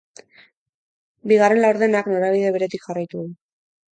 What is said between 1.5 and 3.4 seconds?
laurdenak norabide beretik jarraitu du.